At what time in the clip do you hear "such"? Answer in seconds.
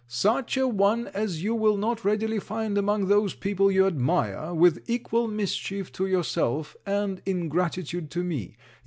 0.07-0.57